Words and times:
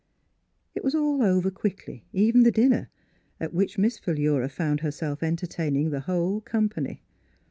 It 0.73 0.83
was 0.83 0.95
all 0.95 1.21
over 1.21 1.51
quickly; 1.51 2.05
even 2.11 2.41
the 2.41 2.51
din 2.51 2.71
ner, 2.71 2.89
at 3.39 3.53
which 3.53 3.77
Miss 3.77 3.99
Philura 3.99 4.49
found 4.49 4.79
herself 4.79 5.21
entertaining 5.21 5.91
the 5.91 5.99
whole 5.99 6.41
company. 6.41 7.03